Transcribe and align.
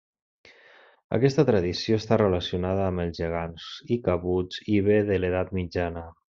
Aquesta 1.17 1.45
tradició 1.49 1.99
està 2.03 2.19
relacionada 2.23 2.87
amb 2.87 3.05
els 3.05 3.21
gegants 3.21 3.69
i 3.97 4.01
cabuts 4.09 4.67
i 4.77 4.83
ve 4.91 5.01
de 5.13 5.23
l'edat 5.23 5.57
mitjana. 5.63 6.09